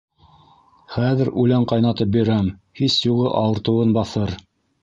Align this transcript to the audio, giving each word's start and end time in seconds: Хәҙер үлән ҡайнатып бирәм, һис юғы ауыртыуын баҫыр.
Хәҙер 0.93 1.29
үлән 1.43 1.67
ҡайнатып 1.73 2.11
бирәм, 2.17 2.49
һис 2.81 2.99
юғы 3.11 3.31
ауыртыуын 3.43 3.97
баҫыр. 4.01 4.39